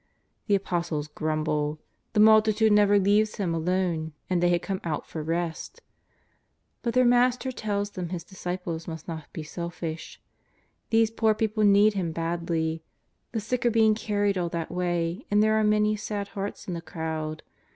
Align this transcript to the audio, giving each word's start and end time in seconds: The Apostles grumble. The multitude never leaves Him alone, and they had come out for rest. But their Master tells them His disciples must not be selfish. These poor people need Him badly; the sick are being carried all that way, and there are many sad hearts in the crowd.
The 0.47 0.55
Apostles 0.55 1.09
grumble. 1.09 1.77
The 2.13 2.19
multitude 2.19 2.71
never 2.71 2.97
leaves 2.97 3.35
Him 3.35 3.53
alone, 3.53 4.13
and 4.31 4.41
they 4.41 4.49
had 4.49 4.63
come 4.63 4.81
out 4.83 5.05
for 5.05 5.21
rest. 5.21 5.83
But 6.81 6.95
their 6.95 7.05
Master 7.05 7.51
tells 7.51 7.91
them 7.91 8.09
His 8.09 8.23
disciples 8.23 8.87
must 8.87 9.07
not 9.07 9.31
be 9.31 9.43
selfish. 9.43 10.19
These 10.89 11.11
poor 11.11 11.35
people 11.35 11.63
need 11.63 11.93
Him 11.93 12.13
badly; 12.13 12.81
the 13.31 13.39
sick 13.39 13.63
are 13.63 13.69
being 13.69 13.93
carried 13.93 14.39
all 14.39 14.49
that 14.49 14.71
way, 14.71 15.23
and 15.29 15.43
there 15.43 15.53
are 15.53 15.63
many 15.63 15.95
sad 15.95 16.29
hearts 16.29 16.67
in 16.67 16.73
the 16.73 16.81
crowd. 16.81 17.43